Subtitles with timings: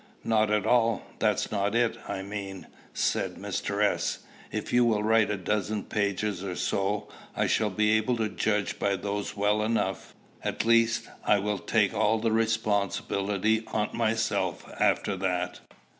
[0.23, 3.83] "Not at all; that's not it, I mean," said Mr.
[3.83, 8.27] S.; "if you will write a dozen pages or so, I shall be able to
[8.27, 14.67] judge by those well enough, at least, I will take all the responsibility on myself
[14.79, 15.59] after that."